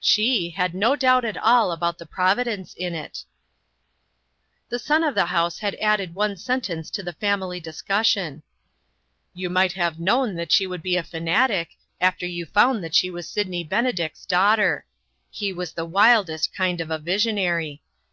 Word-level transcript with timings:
She 0.00 0.50
had 0.50 0.74
no 0.74 0.96
doubt 0.96 1.24
at 1.24 1.36
all 1.36 1.70
about 1.70 1.96
the 1.96 2.06
providence 2.06 2.74
in 2.74 2.92
it. 2.92 3.22
The 4.68 4.80
son 4.80 5.04
of 5.04 5.14
the 5.14 5.26
house 5.26 5.60
had 5.60 5.76
added 5.76 6.12
one 6.16 6.36
sentence 6.36 6.90
to 6.90 7.04
the 7.04 7.12
family 7.12 7.60
discussion:" 7.60 8.42
You 9.32 9.48
might 9.48 9.74
have 9.74 10.00
known 10.00 10.34
that 10.34 10.50
she 10.50 10.66
would 10.66 10.82
be 10.82 10.96
a 10.96 11.04
fanatic, 11.04 11.76
after 12.00 12.26
you 12.26 12.46
found 12.46 12.82
that 12.82 12.96
she 12.96 13.10
was 13.10 13.28
Sydney 13.28 13.62
Benedict's 13.62 14.26
daughter. 14.26 14.84
He 15.30 15.52
was 15.52 15.70
the 15.70 15.84
wildest 15.86 16.52
kind 16.52 16.80
of 16.80 16.90
a 16.90 16.98
visionary. 16.98 17.80